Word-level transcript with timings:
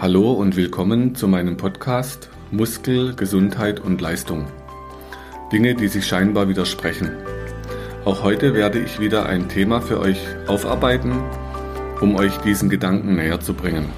Hallo 0.00 0.32
und 0.32 0.56
willkommen 0.56 1.14
zu 1.14 1.28
meinem 1.28 1.58
Podcast 1.58 2.30
Muskel, 2.50 3.14
Gesundheit 3.16 3.80
und 3.80 4.00
Leistung. 4.00 4.46
Dinge, 5.52 5.74
die 5.74 5.88
sich 5.88 6.06
scheinbar 6.06 6.48
widersprechen. 6.48 7.10
Auch 8.06 8.22
heute 8.22 8.54
werde 8.54 8.78
ich 8.78 8.98
wieder 8.98 9.26
ein 9.26 9.50
Thema 9.50 9.82
für 9.82 10.00
euch 10.00 10.16
aufarbeiten, 10.46 11.22
um 12.00 12.16
euch 12.16 12.34
diesen 12.38 12.70
Gedanken 12.70 13.16
näher 13.16 13.40
zu 13.40 13.52
bringen. 13.52 13.90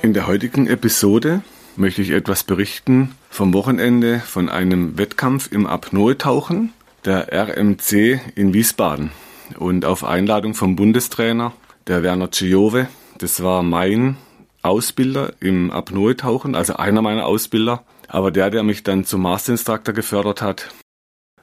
In 0.00 0.14
der 0.14 0.26
heutigen 0.26 0.68
Episode 0.68 1.42
möchte 1.76 2.00
ich 2.00 2.12
etwas 2.12 2.44
berichten 2.44 3.14
vom 3.28 3.52
Wochenende 3.52 4.20
von 4.20 4.48
einem 4.48 4.96
Wettkampf 4.96 5.52
im 5.52 5.66
Apnoe-Tauchen 5.66 6.72
der 7.04 7.30
RMC 7.30 8.20
in 8.34 8.54
Wiesbaden 8.54 9.10
und 9.58 9.84
auf 9.84 10.02
Einladung 10.02 10.54
vom 10.54 10.76
Bundestrainer 10.76 11.52
der 11.86 12.02
Werner 12.02 12.28
Giove. 12.28 12.88
Das 13.18 13.42
war 13.42 13.62
mein 13.62 14.16
Ausbilder 14.62 15.32
im 15.40 15.70
Apnoe-Tauchen, 15.70 16.54
also 16.54 16.76
einer 16.76 17.02
meiner 17.02 17.26
Ausbilder, 17.26 17.84
aber 18.08 18.30
der, 18.30 18.50
der 18.50 18.62
mich 18.62 18.82
dann 18.82 19.04
zum 19.04 19.22
Master 19.22 19.52
Instructor 19.52 19.94
gefördert 19.94 20.42
hat. 20.42 20.70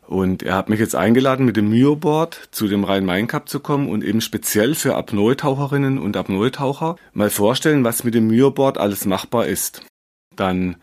Und 0.05 0.43
er 0.43 0.55
hat 0.55 0.69
mich 0.69 0.81
jetzt 0.81 0.95
eingeladen, 0.95 1.45
mit 1.45 1.55
dem 1.55 1.69
Myoboard 1.69 2.49
zu 2.51 2.67
dem 2.67 2.83
Rhein-Main-Cup 2.83 3.47
zu 3.47 3.61
kommen 3.61 3.89
und 3.89 4.03
eben 4.03 4.19
speziell 4.19 4.75
für 4.75 4.95
Apnoe-Taucherinnen 4.95 5.97
und 5.97 6.17
Apnoe-Taucher 6.17 6.97
mal 7.13 7.29
vorstellen, 7.29 7.85
was 7.85 8.03
mit 8.03 8.13
dem 8.13 8.27
Myoboard 8.27 8.77
alles 8.77 9.05
machbar 9.05 9.47
ist. 9.47 9.81
Dann 10.35 10.75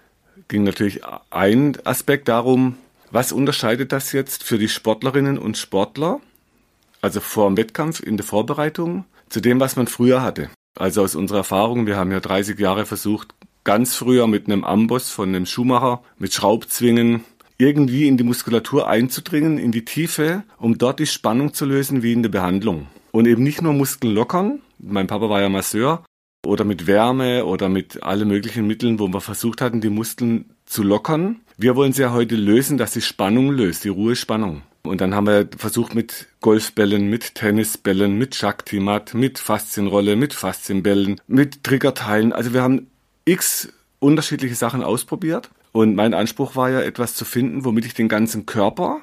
ging 0.48 0.64
natürlich 0.64 1.02
ein 1.30 1.76
Aspekt 1.84 2.28
darum, 2.28 2.76
was 3.10 3.30
unterscheidet 3.30 3.92
das 3.92 4.12
jetzt 4.12 4.42
für 4.42 4.58
die 4.58 4.68
Sportlerinnen 4.68 5.36
und 5.36 5.58
Sportler, 5.58 6.20
also 7.02 7.20
vor 7.20 7.48
dem 7.48 7.56
Wettkampf 7.56 8.00
in 8.00 8.16
der 8.16 8.24
Vorbereitung 8.24 9.04
zu 9.30 9.40
dem, 9.40 9.60
was 9.60 9.76
man 9.76 9.86
früher 9.86 10.22
hatte. 10.22 10.50
Also 10.78 11.02
aus 11.02 11.14
unserer 11.14 11.38
Erfahrung, 11.38 11.86
wir 11.86 11.96
haben 11.96 12.12
ja 12.12 12.20
30 12.20 12.58
Jahre 12.58 12.84
versucht, 12.84 13.34
ganz 13.64 13.94
früher 13.94 14.26
mit 14.26 14.46
einem 14.46 14.64
Amboss 14.64 15.10
von 15.10 15.30
einem 15.30 15.46
Schuhmacher, 15.46 16.02
mit 16.18 16.34
Schraubzwingen, 16.34 17.24
irgendwie 17.58 18.08
in 18.08 18.16
die 18.16 18.24
Muskulatur 18.24 18.88
einzudringen, 18.88 19.58
in 19.58 19.72
die 19.72 19.84
Tiefe, 19.84 20.44
um 20.58 20.78
dort 20.78 20.98
die 20.98 21.06
Spannung 21.06 21.52
zu 21.52 21.66
lösen, 21.66 22.02
wie 22.02 22.12
in 22.12 22.22
der 22.22 22.30
Behandlung. 22.30 22.86
Und 23.12 23.26
eben 23.26 23.42
nicht 23.42 23.62
nur 23.62 23.72
Muskeln 23.72 24.14
lockern, 24.14 24.60
mein 24.78 25.06
Papa 25.06 25.28
war 25.28 25.40
ja 25.40 25.48
Masseur, 25.48 26.04
oder 26.46 26.64
mit 26.64 26.86
Wärme 26.86 27.44
oder 27.44 27.68
mit 27.68 28.02
allen 28.02 28.28
möglichen 28.28 28.66
Mitteln, 28.66 28.98
wo 28.98 29.08
wir 29.08 29.20
versucht 29.20 29.60
hatten, 29.60 29.82
die 29.82 29.90
Muskeln 29.90 30.54
zu 30.64 30.82
lockern. 30.82 31.40
Wir 31.58 31.76
wollen 31.76 31.92
sie 31.92 32.02
ja 32.02 32.12
heute 32.12 32.36
lösen, 32.36 32.78
dass 32.78 32.92
die 32.92 33.02
Spannung 33.02 33.50
löst, 33.50 33.84
die 33.84 33.90
Ruhespannung. 33.90 34.62
Und 34.82 35.00
dann 35.00 35.14
haben 35.14 35.26
wir 35.26 35.48
versucht 35.56 35.94
mit 35.94 36.28
Golfbällen, 36.40 37.08
mit 37.08 37.34
Tennisbällen, 37.34 38.16
mit 38.16 38.34
Shakti-Mat, 38.34 39.14
mit 39.14 39.38
Faszienrolle, 39.38 40.16
mit 40.16 40.32
Faszienbällen, 40.32 41.20
mit 41.26 41.64
Triggerteilen. 41.64 42.32
Also 42.32 42.54
wir 42.54 42.62
haben 42.62 42.86
x 43.24 43.72
unterschiedliche 43.98 44.54
Sachen 44.54 44.82
ausprobiert. 44.82 45.50
Und 45.72 45.94
mein 45.94 46.14
Anspruch 46.14 46.56
war 46.56 46.70
ja 46.70 46.80
etwas 46.80 47.14
zu 47.14 47.24
finden, 47.24 47.64
womit 47.64 47.84
ich 47.84 47.94
den 47.94 48.08
ganzen 48.08 48.46
Körper 48.46 49.00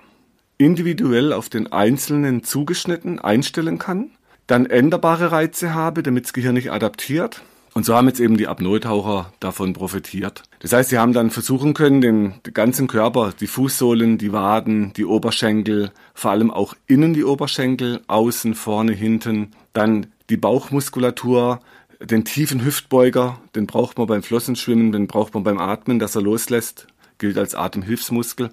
individuell 0.57 1.31
auf 1.31 1.49
den 1.49 1.71
Einzelnen 1.71 2.43
zugeschnitten 2.43 3.19
einstellen 3.19 3.77
kann, 3.77 4.09
dann 4.47 4.65
änderbare 4.65 5.31
Reize 5.31 5.73
habe, 5.75 6.01
damit 6.01 6.25
das 6.25 6.33
Gehirn 6.33 6.55
nicht 6.55 6.71
adaptiert 6.71 7.43
und 7.77 7.85
so 7.85 7.93
haben 7.93 8.07
jetzt 8.07 8.19
eben 8.19 8.37
die 8.37 8.47
Apnoe-Taucher 8.47 9.31
davon 9.39 9.73
profitiert. 9.73 10.41
Das 10.59 10.73
heißt, 10.73 10.89
sie 10.89 10.97
haben 10.97 11.13
dann 11.13 11.29
versuchen 11.29 11.73
können, 11.73 12.01
den, 12.01 12.33
den, 12.45 12.53
ganzen 12.53 12.87
Körper, 12.87 13.33
die 13.39 13.47
Fußsohlen, 13.47 14.17
die 14.17 14.33
Waden, 14.33 14.91
die 14.93 15.05
Oberschenkel, 15.05 15.91
vor 16.13 16.31
allem 16.31 16.49
auch 16.49 16.73
innen 16.87 17.13
die 17.13 17.23
Oberschenkel, 17.23 18.01
außen, 18.07 18.55
vorne, 18.55 18.93
hinten, 18.93 19.51
dann 19.73 20.07
die 20.29 20.37
Bauchmuskulatur, 20.37 21.59
den 22.01 22.25
tiefen 22.25 22.63
Hüftbeuger, 22.63 23.39
den 23.55 23.67
braucht 23.67 23.97
man 23.97 24.07
beim 24.07 24.23
Flossenschwimmen, 24.23 24.91
den 24.91 25.07
braucht 25.07 25.33
man 25.33 25.43
beim 25.43 25.59
Atmen, 25.59 25.99
dass 25.99 26.15
er 26.15 26.21
loslässt, 26.21 26.87
gilt 27.17 27.37
als 27.37 27.55
Atemhilfsmuskel. 27.55 28.49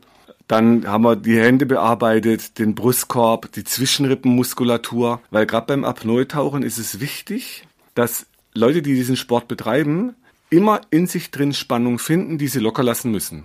Dann 0.47 0.87
haben 0.87 1.05
wir 1.05 1.17
die 1.17 1.39
Hände 1.39 1.65
bearbeitet, 1.65 2.59
den 2.59 2.75
Brustkorb, 2.75 3.53
die 3.53 3.65
Zwischenrippenmuskulatur, 3.65 5.21
weil 5.31 5.47
gerade 5.47 5.67
beim 5.67 5.84
Apnoe-Tauchen 5.84 6.62
ist 6.62 6.78
es 6.78 7.01
wichtig, 7.01 7.67
dass 7.95 8.27
Leute, 8.53 8.83
die 8.83 8.95
diesen 8.95 9.17
Sport 9.17 9.49
betreiben, 9.49 10.15
immer 10.54 10.81
in 10.91 11.06
sich 11.06 11.32
drin 11.32 11.53
Spannung 11.53 11.98
finden, 11.98 12.38
die 12.38 12.47
sie 12.47 12.60
locker 12.60 12.84
lassen 12.84 13.10
müssen. 13.10 13.44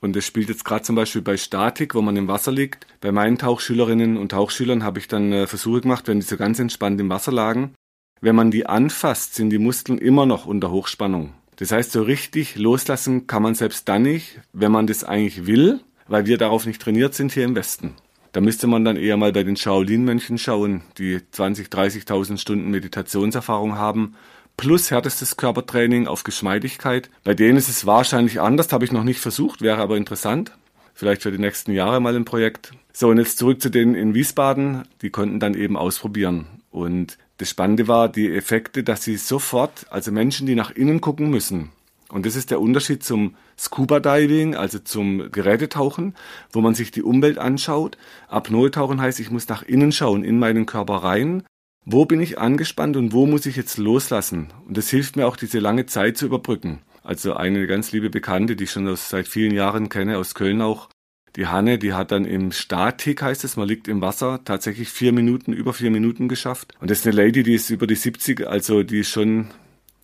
Und 0.00 0.16
das 0.16 0.24
spielt 0.24 0.48
jetzt 0.48 0.64
gerade 0.64 0.82
zum 0.82 0.96
Beispiel 0.96 1.22
bei 1.22 1.36
Statik, 1.36 1.94
wo 1.94 2.02
man 2.02 2.16
im 2.16 2.28
Wasser 2.28 2.52
liegt. 2.52 2.86
Bei 3.00 3.12
meinen 3.12 3.38
Tauchschülerinnen 3.38 4.16
und 4.16 4.30
Tauchschülern 4.30 4.82
habe 4.82 4.98
ich 4.98 5.08
dann 5.08 5.32
äh, 5.32 5.46
Versuche 5.46 5.80
gemacht, 5.82 6.08
wenn 6.08 6.20
die 6.20 6.26
so 6.26 6.36
ganz 6.36 6.58
entspannt 6.58 7.00
im 7.00 7.10
Wasser 7.10 7.32
lagen. 7.32 7.74
Wenn 8.20 8.34
man 8.34 8.50
die 8.50 8.66
anfasst, 8.66 9.34
sind 9.34 9.50
die 9.50 9.58
Muskeln 9.58 9.98
immer 9.98 10.26
noch 10.26 10.46
unter 10.46 10.70
Hochspannung. 10.72 11.32
Das 11.56 11.70
heißt, 11.70 11.92
so 11.92 12.02
richtig 12.02 12.56
loslassen 12.56 13.26
kann 13.28 13.42
man 13.42 13.54
selbst 13.54 13.88
dann 13.88 14.02
nicht, 14.02 14.40
wenn 14.52 14.72
man 14.72 14.86
das 14.86 15.04
eigentlich 15.04 15.46
will, 15.46 15.80
weil 16.08 16.26
wir 16.26 16.38
darauf 16.38 16.66
nicht 16.66 16.82
trainiert 16.82 17.14
sind 17.14 17.32
hier 17.32 17.44
im 17.44 17.54
Westen. 17.54 17.94
Da 18.32 18.40
müsste 18.40 18.66
man 18.66 18.84
dann 18.84 18.96
eher 18.96 19.16
mal 19.16 19.32
bei 19.32 19.42
den 19.42 19.56
Shaolin-Mönchen 19.56 20.38
schauen, 20.38 20.82
die 20.98 21.20
20, 21.30 21.68
30.000 21.68 22.38
Stunden 22.38 22.70
Meditationserfahrung 22.70 23.76
haben 23.76 24.14
plus 24.58 24.90
härtestes 24.90 25.38
Körpertraining 25.38 26.06
auf 26.06 26.24
Geschmeidigkeit. 26.24 27.08
Bei 27.24 27.32
denen 27.32 27.56
ist 27.56 27.70
es 27.70 27.86
wahrscheinlich 27.86 28.40
anders, 28.40 28.70
habe 28.72 28.84
ich 28.84 28.92
noch 28.92 29.04
nicht 29.04 29.20
versucht, 29.20 29.62
wäre 29.62 29.78
aber 29.78 29.96
interessant. 29.96 30.52
Vielleicht 30.92 31.22
für 31.22 31.30
die 31.30 31.38
nächsten 31.38 31.72
Jahre 31.72 32.00
mal 32.00 32.16
ein 32.16 32.26
Projekt. 32.26 32.72
So, 32.92 33.08
und 33.08 33.18
jetzt 33.18 33.38
zurück 33.38 33.62
zu 33.62 33.70
denen 33.70 33.94
in 33.94 34.14
Wiesbaden. 34.14 34.82
Die 35.00 35.10
konnten 35.10 35.38
dann 35.38 35.54
eben 35.54 35.76
ausprobieren. 35.76 36.46
Und 36.70 37.18
das 37.38 37.50
Spannende 37.50 37.86
war 37.86 38.08
die 38.08 38.34
Effekte, 38.34 38.82
dass 38.82 39.04
sie 39.04 39.16
sofort, 39.16 39.86
also 39.90 40.10
Menschen, 40.10 40.46
die 40.46 40.56
nach 40.56 40.72
innen 40.72 41.00
gucken 41.00 41.30
müssen, 41.30 41.70
und 42.10 42.24
das 42.24 42.36
ist 42.36 42.50
der 42.50 42.60
Unterschied 42.60 43.04
zum 43.04 43.34
Scuba 43.58 44.00
Diving, 44.00 44.54
also 44.54 44.78
zum 44.78 45.30
Gerätetauchen, 45.30 46.14
wo 46.52 46.62
man 46.62 46.74
sich 46.74 46.90
die 46.90 47.02
Umwelt 47.02 47.36
anschaut. 47.36 47.98
Apnoe-Tauchen 48.28 49.00
heißt, 49.00 49.20
ich 49.20 49.30
muss 49.30 49.46
nach 49.48 49.62
innen 49.62 49.92
schauen, 49.92 50.24
in 50.24 50.38
meinen 50.38 50.64
Körper 50.64 50.94
rein 50.94 51.42
wo 51.90 52.04
bin 52.04 52.20
ich 52.20 52.38
angespannt 52.38 52.98
und 52.98 53.14
wo 53.14 53.24
muss 53.24 53.46
ich 53.46 53.56
jetzt 53.56 53.78
loslassen? 53.78 54.48
Und 54.66 54.76
das 54.76 54.90
hilft 54.90 55.16
mir 55.16 55.26
auch, 55.26 55.36
diese 55.36 55.58
lange 55.58 55.86
Zeit 55.86 56.18
zu 56.18 56.26
überbrücken. 56.26 56.80
Also 57.02 57.32
eine 57.32 57.66
ganz 57.66 57.92
liebe 57.92 58.10
Bekannte, 58.10 58.56
die 58.56 58.64
ich 58.64 58.70
schon 58.70 58.86
aus, 58.86 59.08
seit 59.08 59.26
vielen 59.26 59.54
Jahren 59.54 59.88
kenne, 59.88 60.18
aus 60.18 60.34
Köln 60.34 60.60
auch, 60.60 60.90
die 61.34 61.46
Hanne, 61.46 61.78
die 61.78 61.94
hat 61.94 62.10
dann 62.10 62.26
im 62.26 62.52
Statik, 62.52 63.22
heißt 63.22 63.42
es, 63.42 63.56
man 63.56 63.66
liegt 63.66 63.88
im 63.88 64.02
Wasser, 64.02 64.40
tatsächlich 64.44 64.90
vier 64.90 65.12
Minuten, 65.12 65.54
über 65.54 65.72
vier 65.72 65.90
Minuten 65.90 66.28
geschafft. 66.28 66.74
Und 66.78 66.90
das 66.90 66.98
ist 66.98 67.06
eine 67.06 67.16
Lady, 67.16 67.42
die 67.42 67.54
ist 67.54 67.70
über 67.70 67.86
die 67.86 67.94
70, 67.94 68.46
also 68.46 68.82
die 68.82 69.00
ist 69.00 69.08
schon, 69.08 69.46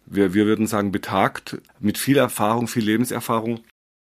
wir, 0.06 0.33
wir 0.33 0.47
würden 0.47 0.66
sagen, 0.66 0.91
betagt, 0.91 1.59
mit 1.81 1.99
viel 1.99 2.16
Erfahrung, 2.16 2.66
viel 2.66 2.84
Lebenserfahrung. 2.84 3.61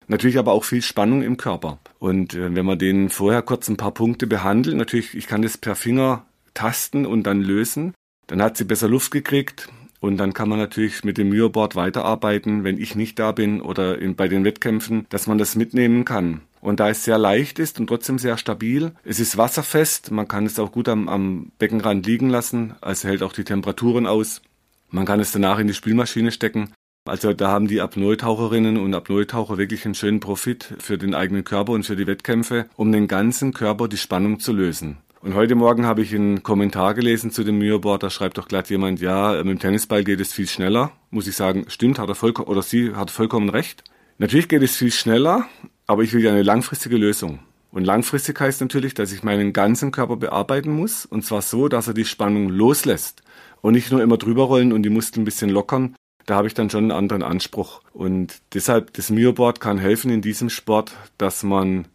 Natürlich 0.06 0.38
aber 0.38 0.52
auch 0.52 0.64
viel 0.64 0.82
Spannung 0.82 1.22
im 1.22 1.38
Körper. 1.38 1.78
Und 1.98 2.34
äh, 2.34 2.54
wenn 2.54 2.66
man 2.66 2.78
den 2.78 3.08
vorher 3.08 3.40
kurz 3.40 3.68
ein 3.68 3.78
paar 3.78 3.94
Punkte 3.94 4.26
behandelt, 4.26 4.76
natürlich, 4.76 5.14
ich 5.14 5.26
kann 5.26 5.40
das 5.40 5.56
per 5.56 5.76
Finger 5.76 6.26
tasten 6.60 7.06
und 7.06 7.22
dann 7.22 7.40
lösen. 7.40 7.94
Dann 8.26 8.42
hat 8.42 8.58
sie 8.58 8.64
besser 8.64 8.88
Luft 8.88 9.10
gekriegt 9.10 9.68
und 9.98 10.18
dann 10.18 10.34
kann 10.34 10.48
man 10.48 10.58
natürlich 10.58 11.04
mit 11.04 11.16
dem 11.16 11.30
Myoboard 11.30 11.74
weiterarbeiten, 11.74 12.64
wenn 12.64 12.78
ich 12.78 12.94
nicht 12.94 13.18
da 13.18 13.32
bin 13.32 13.62
oder 13.62 13.98
in, 13.98 14.14
bei 14.14 14.28
den 14.28 14.44
Wettkämpfen, 14.44 15.06
dass 15.08 15.26
man 15.26 15.38
das 15.38 15.56
mitnehmen 15.56 16.04
kann. 16.04 16.42
Und 16.60 16.78
da 16.78 16.90
es 16.90 17.02
sehr 17.04 17.16
leicht 17.16 17.58
ist 17.58 17.80
und 17.80 17.86
trotzdem 17.86 18.18
sehr 18.18 18.36
stabil, 18.36 18.92
es 19.04 19.20
ist 19.20 19.38
wasserfest, 19.38 20.10
man 20.10 20.28
kann 20.28 20.44
es 20.44 20.58
auch 20.58 20.70
gut 20.70 20.88
am, 20.88 21.08
am 21.08 21.50
Beckenrand 21.58 22.04
liegen 22.06 22.28
lassen, 22.28 22.74
also 22.82 23.08
hält 23.08 23.22
auch 23.22 23.32
die 23.32 23.44
Temperaturen 23.44 24.06
aus. 24.06 24.42
Man 24.90 25.06
kann 25.06 25.20
es 25.20 25.32
danach 25.32 25.58
in 25.58 25.66
die 25.66 25.74
Spülmaschine 25.74 26.30
stecken. 26.30 26.72
Also 27.06 27.32
da 27.32 27.48
haben 27.48 27.68
die 27.68 27.80
Apnoe-Taucherinnen 27.80 28.76
und 28.76 28.92
Apnoe-Taucher 28.92 29.56
wirklich 29.56 29.86
einen 29.86 29.94
schönen 29.94 30.20
Profit 30.20 30.74
für 30.78 30.98
den 30.98 31.14
eigenen 31.14 31.44
Körper 31.44 31.72
und 31.72 31.84
für 31.84 31.96
die 31.96 32.06
Wettkämpfe, 32.06 32.66
um 32.76 32.92
den 32.92 33.08
ganzen 33.08 33.54
Körper 33.54 33.88
die 33.88 33.96
Spannung 33.96 34.40
zu 34.40 34.52
lösen. 34.52 34.98
Und 35.22 35.34
heute 35.34 35.54
Morgen 35.54 35.84
habe 35.84 36.00
ich 36.00 36.14
einen 36.14 36.42
Kommentar 36.42 36.94
gelesen 36.94 37.30
zu 37.30 37.44
dem 37.44 37.58
Myoboard, 37.58 38.02
da 38.02 38.08
schreibt 38.08 38.38
doch 38.38 38.48
glatt 38.48 38.70
jemand, 38.70 39.00
ja, 39.00 39.34
mit 39.44 39.48
dem 39.48 39.58
Tennisball 39.58 40.02
geht 40.02 40.18
es 40.18 40.32
viel 40.32 40.48
schneller. 40.48 40.92
Muss 41.10 41.26
ich 41.26 41.36
sagen, 41.36 41.66
stimmt, 41.68 41.98
hat 41.98 42.08
er 42.08 42.14
vollkommen, 42.14 42.48
oder 42.48 42.62
sie 42.62 42.94
hat 42.94 43.10
vollkommen 43.10 43.50
recht. 43.50 43.84
Natürlich 44.16 44.48
geht 44.48 44.62
es 44.62 44.76
viel 44.76 44.90
schneller, 44.90 45.46
aber 45.86 46.04
ich 46.04 46.14
will 46.14 46.24
ja 46.24 46.30
eine 46.30 46.42
langfristige 46.42 46.96
Lösung. 46.96 47.40
Und 47.70 47.84
langfristig 47.84 48.40
heißt 48.40 48.62
natürlich, 48.62 48.94
dass 48.94 49.12
ich 49.12 49.22
meinen 49.22 49.52
ganzen 49.52 49.92
Körper 49.92 50.16
bearbeiten 50.16 50.72
muss, 50.72 51.04
und 51.04 51.22
zwar 51.22 51.42
so, 51.42 51.68
dass 51.68 51.86
er 51.86 51.94
die 51.94 52.06
Spannung 52.06 52.48
loslässt 52.48 53.22
und 53.60 53.74
nicht 53.74 53.92
nur 53.92 54.02
immer 54.02 54.16
drüber 54.16 54.44
rollen 54.44 54.72
und 54.72 54.84
die 54.84 54.90
Muskeln 54.90 55.22
ein 55.22 55.26
bisschen 55.26 55.50
lockern. 55.50 55.96
Da 56.24 56.36
habe 56.36 56.48
ich 56.48 56.54
dann 56.54 56.70
schon 56.70 56.84
einen 56.84 56.92
anderen 56.92 57.22
Anspruch. 57.22 57.82
Und 57.92 58.40
deshalb, 58.54 58.94
das 58.94 59.10
Myoboard 59.10 59.60
kann 59.60 59.76
helfen 59.76 60.10
in 60.10 60.22
diesem 60.22 60.48
Sport, 60.48 60.92
dass 61.18 61.42
man 61.42 61.88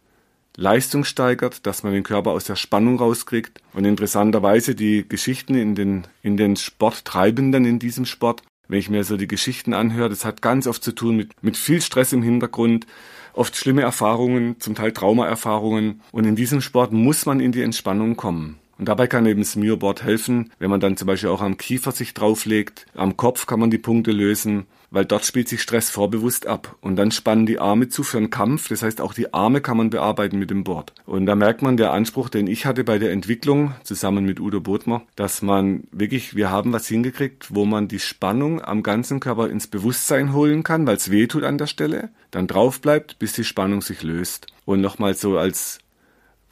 Leistung 0.56 1.04
steigert, 1.04 1.66
dass 1.66 1.82
man 1.82 1.92
den 1.92 2.02
Körper 2.02 2.30
aus 2.30 2.44
der 2.44 2.56
Spannung 2.56 2.98
rauskriegt. 2.98 3.60
Und 3.74 3.84
interessanterweise 3.84 4.74
die 4.74 5.06
Geschichten 5.06 5.54
in 5.54 5.74
den, 5.74 6.06
in 6.22 6.36
den 6.36 6.56
Sporttreibenden 6.56 7.66
in 7.66 7.78
diesem 7.78 8.06
Sport, 8.06 8.42
wenn 8.66 8.78
ich 8.78 8.90
mir 8.90 9.04
so 9.04 9.16
die 9.16 9.28
Geschichten 9.28 9.74
anhöre, 9.74 10.08
das 10.08 10.24
hat 10.24 10.42
ganz 10.42 10.66
oft 10.66 10.82
zu 10.82 10.92
tun 10.92 11.16
mit, 11.16 11.42
mit 11.42 11.56
viel 11.56 11.80
Stress 11.82 12.12
im 12.12 12.22
Hintergrund, 12.22 12.86
oft 13.34 13.54
schlimme 13.54 13.82
Erfahrungen, 13.82 14.58
zum 14.58 14.74
Teil 14.74 14.92
Traumaerfahrungen. 14.92 16.00
Und 16.10 16.24
in 16.24 16.36
diesem 16.36 16.62
Sport 16.62 16.90
muss 16.92 17.26
man 17.26 17.38
in 17.38 17.52
die 17.52 17.62
Entspannung 17.62 18.16
kommen. 18.16 18.58
Und 18.78 18.88
dabei 18.88 19.06
kann 19.06 19.26
eben 19.26 19.40
das 19.40 19.56
Myoboard 19.56 20.02
helfen, 20.02 20.52
wenn 20.58 20.70
man 20.70 20.80
dann 20.80 20.96
zum 20.96 21.06
Beispiel 21.06 21.30
auch 21.30 21.40
am 21.40 21.56
Kiefer 21.56 21.92
sich 21.92 22.14
drauflegt. 22.14 22.86
Am 22.94 23.16
Kopf 23.16 23.46
kann 23.46 23.60
man 23.60 23.70
die 23.70 23.78
Punkte 23.78 24.12
lösen, 24.12 24.66
weil 24.90 25.04
dort 25.04 25.24
spielt 25.24 25.48
sich 25.48 25.62
Stress 25.62 25.90
vorbewusst 25.90 26.46
ab. 26.46 26.76
Und 26.80 26.96
dann 26.96 27.10
spannen 27.10 27.46
die 27.46 27.58
Arme 27.58 27.88
zu 27.88 28.02
für 28.02 28.18
einen 28.18 28.30
Kampf. 28.30 28.68
Das 28.68 28.82
heißt, 28.82 29.00
auch 29.00 29.14
die 29.14 29.32
Arme 29.32 29.60
kann 29.60 29.76
man 29.76 29.90
bearbeiten 29.90 30.38
mit 30.38 30.50
dem 30.50 30.64
Board. 30.64 30.92
Und 31.06 31.26
da 31.26 31.34
merkt 31.34 31.62
man 31.62 31.76
der 31.76 31.92
Anspruch, 31.92 32.28
den 32.28 32.46
ich 32.46 32.66
hatte 32.66 32.84
bei 32.84 32.98
der 32.98 33.12
Entwicklung 33.12 33.74
zusammen 33.82 34.24
mit 34.24 34.40
Udo 34.40 34.60
Bodmer, 34.60 35.02
dass 35.16 35.42
man 35.42 35.84
wirklich, 35.90 36.36
wir 36.36 36.50
haben 36.50 36.72
was 36.72 36.86
hingekriegt, 36.86 37.54
wo 37.54 37.64
man 37.64 37.88
die 37.88 37.98
Spannung 37.98 38.62
am 38.62 38.82
ganzen 38.82 39.20
Körper 39.20 39.48
ins 39.48 39.66
Bewusstsein 39.66 40.32
holen 40.32 40.62
kann, 40.62 40.86
weil 40.86 40.96
es 40.96 41.10
weh 41.10 41.26
tut 41.26 41.44
an 41.44 41.58
der 41.58 41.66
Stelle, 41.66 42.10
dann 42.30 42.46
drauf 42.46 42.80
bleibt, 42.80 43.18
bis 43.18 43.32
die 43.32 43.44
Spannung 43.44 43.80
sich 43.80 44.02
löst. 44.02 44.48
Und 44.64 44.80
nochmal 44.80 45.14
so 45.14 45.38
als 45.38 45.78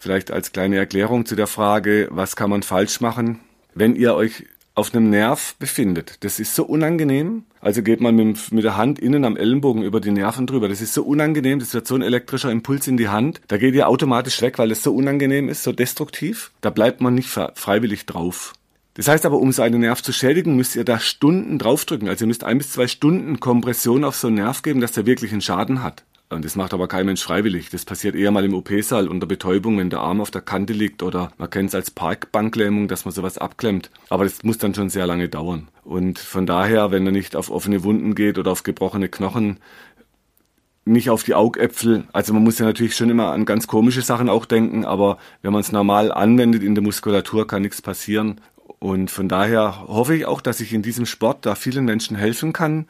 Vielleicht 0.04 0.30
als 0.30 0.52
kleine 0.52 0.76
Erklärung 0.76 1.24
zu 1.24 1.34
der 1.34 1.46
Frage, 1.46 2.08
was 2.10 2.36
kann 2.36 2.50
man 2.50 2.62
falsch 2.62 3.00
machen, 3.00 3.40
wenn 3.74 3.96
ihr 3.96 4.14
euch 4.14 4.44
auf 4.74 4.94
einem 4.94 5.08
Nerv 5.08 5.54
befindet. 5.58 6.18
Das 6.20 6.38
ist 6.38 6.54
so 6.54 6.66
unangenehm. 6.66 7.44
Also 7.62 7.82
geht 7.82 8.02
man 8.02 8.14
mit, 8.14 8.52
mit, 8.52 8.64
der 8.64 8.76
Hand 8.76 8.98
innen 8.98 9.24
am 9.24 9.34
Ellenbogen 9.34 9.82
über 9.82 10.02
die 10.02 10.10
Nerven 10.10 10.46
drüber. 10.46 10.68
Das 10.68 10.82
ist 10.82 10.92
so 10.92 11.04
unangenehm. 11.04 11.58
Das 11.58 11.72
wird 11.72 11.86
so 11.86 11.94
ein 11.94 12.02
elektrischer 12.02 12.50
Impuls 12.50 12.86
in 12.86 12.98
die 12.98 13.08
Hand. 13.08 13.40
Da 13.48 13.56
geht 13.56 13.74
ihr 13.74 13.88
automatisch 13.88 14.42
weg, 14.42 14.58
weil 14.58 14.72
es 14.72 14.82
so 14.82 14.94
unangenehm 14.94 15.48
ist, 15.48 15.62
so 15.62 15.72
destruktiv. 15.72 16.50
Da 16.60 16.68
bleibt 16.68 17.00
man 17.00 17.14
nicht 17.14 17.30
freiwillig 17.30 18.04
drauf. 18.04 18.52
Das 18.92 19.08
heißt 19.08 19.24
aber, 19.24 19.38
um 19.38 19.52
so 19.52 19.62
einen 19.62 19.80
Nerv 19.80 20.02
zu 20.02 20.12
schädigen, 20.12 20.54
müsst 20.54 20.76
ihr 20.76 20.84
da 20.84 21.00
Stunden 21.00 21.58
draufdrücken. 21.58 22.10
Also 22.10 22.26
ihr 22.26 22.28
müsst 22.28 22.44
ein 22.44 22.58
bis 22.58 22.72
zwei 22.72 22.88
Stunden 22.88 23.40
Kompression 23.40 24.04
auf 24.04 24.16
so 24.16 24.26
einen 24.26 24.36
Nerv 24.36 24.60
geben, 24.60 24.82
dass 24.82 24.92
der 24.92 25.06
wirklich 25.06 25.32
einen 25.32 25.40
Schaden 25.40 25.82
hat. 25.82 26.04
Und 26.30 26.44
das 26.44 26.56
macht 26.56 26.74
aber 26.74 26.88
kein 26.88 27.06
Mensch 27.06 27.22
freiwillig. 27.22 27.70
Das 27.70 27.84
passiert 27.84 28.16
eher 28.16 28.30
mal 28.30 28.44
im 28.44 28.54
OP-Saal 28.54 29.08
unter 29.08 29.26
Betäubung, 29.26 29.78
wenn 29.78 29.90
der 29.90 30.00
Arm 30.00 30.20
auf 30.20 30.30
der 30.30 30.40
Kante 30.40 30.72
liegt 30.72 31.02
oder 31.02 31.30
man 31.36 31.50
kennt 31.50 31.68
es 31.68 31.74
als 31.74 31.90
Parkbanklähmung, 31.90 32.88
dass 32.88 33.04
man 33.04 33.12
sowas 33.12 33.38
abklemmt. 33.38 33.90
Aber 34.08 34.24
das 34.24 34.42
muss 34.42 34.58
dann 34.58 34.74
schon 34.74 34.88
sehr 34.88 35.06
lange 35.06 35.28
dauern. 35.28 35.68
Und 35.84 36.18
von 36.18 36.46
daher, 36.46 36.90
wenn 36.90 37.06
er 37.06 37.12
nicht 37.12 37.36
auf 37.36 37.50
offene 37.50 37.84
Wunden 37.84 38.14
geht 38.14 38.38
oder 38.38 38.52
auf 38.52 38.62
gebrochene 38.62 39.08
Knochen, 39.08 39.58
nicht 40.86 41.10
auf 41.10 41.22
die 41.22 41.34
Augäpfel. 41.34 42.04
Also 42.12 42.34
man 42.34 42.42
muss 42.44 42.58
ja 42.58 42.66
natürlich 42.66 42.96
schon 42.96 43.10
immer 43.10 43.32
an 43.32 43.44
ganz 43.44 43.66
komische 43.66 44.02
Sachen 44.02 44.28
auch 44.28 44.44
denken, 44.44 44.84
aber 44.84 45.18
wenn 45.42 45.52
man 45.52 45.60
es 45.60 45.72
normal 45.72 46.12
anwendet 46.12 46.62
in 46.62 46.74
der 46.74 46.84
Muskulatur, 46.84 47.46
kann 47.46 47.62
nichts 47.62 47.80
passieren. 47.80 48.40
Und 48.78 49.10
von 49.10 49.28
daher 49.28 49.86
hoffe 49.86 50.14
ich 50.14 50.26
auch, 50.26 50.42
dass 50.42 50.60
ich 50.60 50.74
in 50.74 50.82
diesem 50.82 51.06
Sport 51.06 51.46
da 51.46 51.54
vielen 51.54 51.86
Menschen 51.86 52.16
helfen 52.16 52.52
kann, 52.52 52.86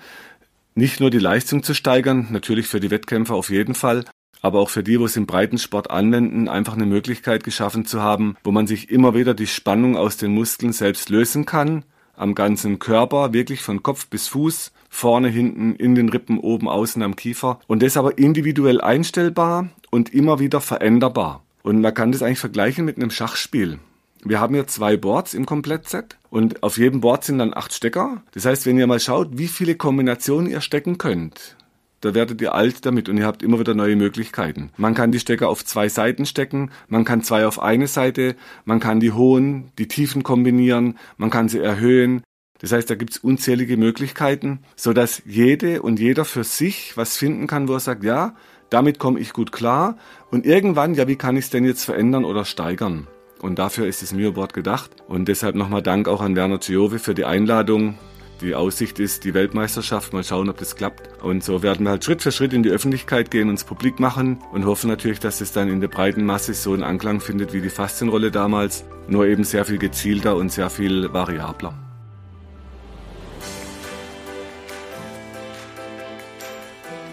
nicht 0.74 1.00
nur 1.00 1.10
die 1.10 1.18
Leistung 1.18 1.62
zu 1.62 1.74
steigern, 1.74 2.28
natürlich 2.30 2.66
für 2.66 2.80
die 2.80 2.90
Wettkämpfer 2.90 3.34
auf 3.34 3.50
jeden 3.50 3.74
Fall, 3.74 4.04
aber 4.42 4.60
auch 4.60 4.70
für 4.70 4.82
die, 4.82 5.00
wo 5.00 5.06
es 5.06 5.16
im 5.16 5.26
Breitensport 5.26 5.90
anwenden, 5.90 6.48
einfach 6.48 6.74
eine 6.74 6.86
Möglichkeit 6.86 7.44
geschaffen 7.44 7.86
zu 7.86 8.02
haben, 8.02 8.36
wo 8.44 8.50
man 8.50 8.66
sich 8.66 8.90
immer 8.90 9.14
wieder 9.14 9.34
die 9.34 9.46
Spannung 9.46 9.96
aus 9.96 10.16
den 10.16 10.32
Muskeln 10.32 10.72
selbst 10.72 11.08
lösen 11.08 11.46
kann, 11.46 11.84
am 12.16 12.34
ganzen 12.34 12.78
Körper, 12.78 13.32
wirklich 13.32 13.62
von 13.62 13.82
Kopf 13.82 14.06
bis 14.08 14.28
Fuß, 14.28 14.72
vorne, 14.88 15.28
hinten, 15.28 15.74
in 15.76 15.94
den 15.94 16.08
Rippen, 16.08 16.38
oben, 16.38 16.68
außen 16.68 17.02
am 17.02 17.16
Kiefer 17.16 17.58
und 17.66 17.82
das 17.82 17.96
aber 17.96 18.18
individuell 18.18 18.80
einstellbar 18.80 19.68
und 19.90 20.12
immer 20.12 20.38
wieder 20.40 20.60
veränderbar. 20.60 21.42
Und 21.62 21.80
man 21.80 21.94
kann 21.94 22.12
das 22.12 22.22
eigentlich 22.22 22.38
vergleichen 22.38 22.84
mit 22.84 22.96
einem 22.96 23.10
Schachspiel. 23.10 23.78
Wir 24.26 24.40
haben 24.40 24.54
hier 24.54 24.66
zwei 24.66 24.96
Boards 24.96 25.34
im 25.34 25.44
Komplettset 25.44 26.16
und 26.30 26.62
auf 26.62 26.78
jedem 26.78 27.02
Board 27.02 27.24
sind 27.24 27.38
dann 27.38 27.52
acht 27.52 27.74
Stecker. 27.74 28.22
Das 28.32 28.46
heißt, 28.46 28.64
wenn 28.64 28.78
ihr 28.78 28.86
mal 28.86 28.98
schaut, 28.98 29.36
wie 29.36 29.48
viele 29.48 29.74
Kombinationen 29.74 30.50
ihr 30.50 30.62
stecken 30.62 30.96
könnt, 30.96 31.56
da 32.00 32.14
werdet 32.14 32.40
ihr 32.40 32.54
alt 32.54 32.86
damit 32.86 33.10
und 33.10 33.18
ihr 33.18 33.26
habt 33.26 33.42
immer 33.42 33.58
wieder 33.58 33.74
neue 33.74 33.96
Möglichkeiten. 33.96 34.70
Man 34.78 34.94
kann 34.94 35.12
die 35.12 35.20
Stecker 35.20 35.50
auf 35.50 35.62
zwei 35.62 35.90
Seiten 35.90 36.24
stecken, 36.24 36.70
man 36.88 37.04
kann 37.04 37.22
zwei 37.22 37.46
auf 37.46 37.60
eine 37.60 37.86
Seite, 37.86 38.34
man 38.64 38.80
kann 38.80 38.98
die 38.98 39.12
hohen, 39.12 39.72
die 39.78 39.88
tiefen 39.88 40.22
kombinieren, 40.22 40.98
man 41.18 41.28
kann 41.28 41.50
sie 41.50 41.60
erhöhen. 41.60 42.22
Das 42.60 42.72
heißt, 42.72 42.88
da 42.88 42.94
gibt's 42.94 43.18
unzählige 43.18 43.76
Möglichkeiten, 43.76 44.60
so 44.74 44.94
dass 44.94 45.20
jede 45.26 45.82
und 45.82 46.00
jeder 46.00 46.24
für 46.24 46.44
sich 46.44 46.96
was 46.96 47.18
finden 47.18 47.46
kann, 47.46 47.68
wo 47.68 47.74
er 47.74 47.80
sagt, 47.80 48.04
ja, 48.04 48.34
damit 48.70 48.98
komme 48.98 49.20
ich 49.20 49.34
gut 49.34 49.52
klar 49.52 49.98
und 50.30 50.46
irgendwann, 50.46 50.94
ja, 50.94 51.06
wie 51.08 51.16
kann 51.16 51.36
ich 51.36 51.44
es 51.44 51.50
denn 51.50 51.66
jetzt 51.66 51.84
verändern 51.84 52.24
oder 52.24 52.46
steigern? 52.46 53.06
Und 53.40 53.58
dafür 53.58 53.86
ist 53.86 54.02
das 54.02 54.12
Mio-Board 54.12 54.52
gedacht. 54.54 54.90
Und 55.06 55.28
deshalb 55.28 55.54
nochmal 55.54 55.82
Dank 55.82 56.08
auch 56.08 56.20
an 56.20 56.36
Werner 56.36 56.58
Giove 56.58 56.98
für 56.98 57.14
die 57.14 57.24
Einladung. 57.24 57.98
Die 58.40 58.54
Aussicht 58.54 58.98
ist 58.98 59.24
die 59.24 59.32
Weltmeisterschaft. 59.32 60.12
Mal 60.12 60.24
schauen, 60.24 60.48
ob 60.48 60.58
das 60.58 60.76
klappt. 60.76 61.22
Und 61.22 61.44
so 61.44 61.62
werden 61.62 61.84
wir 61.84 61.90
halt 61.90 62.04
Schritt 62.04 62.22
für 62.22 62.32
Schritt 62.32 62.52
in 62.52 62.62
die 62.62 62.70
Öffentlichkeit 62.70 63.30
gehen, 63.30 63.48
uns 63.48 63.64
publik 63.64 64.00
machen 64.00 64.38
und 64.52 64.66
hoffen 64.66 64.88
natürlich, 64.88 65.20
dass 65.20 65.40
es 65.40 65.52
dann 65.52 65.68
in 65.68 65.80
der 65.80 65.88
breiten 65.88 66.26
Masse 66.26 66.54
so 66.54 66.72
einen 66.72 66.82
Anklang 66.82 67.20
findet 67.20 67.52
wie 67.52 67.60
die 67.60 67.70
Faszienrolle 67.70 68.30
damals. 68.30 68.84
Nur 69.08 69.26
eben 69.26 69.44
sehr 69.44 69.64
viel 69.64 69.78
gezielter 69.78 70.36
und 70.36 70.50
sehr 70.50 70.70
viel 70.70 71.12
variabler. 71.12 71.74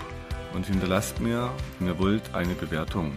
und 0.54 0.66
hinterlasst 0.66 1.20
mir, 1.20 1.52
wenn 1.78 1.86
ihr 1.86 2.00
wollt, 2.00 2.34
eine 2.34 2.54
Bewertung. 2.54 3.16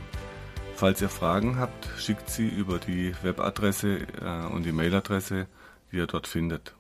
Falls 0.75 1.01
ihr 1.01 1.09
Fragen 1.09 1.57
habt, 1.57 1.89
schickt 1.97 2.29
sie 2.29 2.47
über 2.47 2.77
die 2.77 3.15
Webadresse 3.23 4.05
äh, 4.21 4.45
und 4.53 4.61
die 4.63 4.71
Mailadresse, 4.71 5.47
die 5.91 5.97
ihr 5.97 6.05
dort 6.05 6.27
findet. 6.27 6.75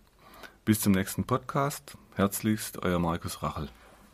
Bis 0.65 0.81
zum 0.81 0.93
nächsten 0.93 1.23
Podcast. 1.23 1.97
Herzlichst, 2.13 2.83
euer 2.83 2.99
Markus 2.99 3.41
Rachel. 3.41 3.69